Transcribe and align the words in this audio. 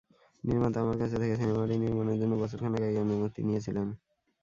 নির্মাতা 0.43 0.77
আমার 0.81 0.97
কাছ 1.01 1.11
থেকে 1.13 1.35
সিনেমাটি 1.35 1.75
নির্মাণের 1.77 2.17
জন্য 2.21 2.33
বছর 2.41 2.59
খানেক 2.63 2.83
আগে 2.83 2.99
অনুমতি 3.05 3.39
নিয়েছিলেন। 3.43 3.87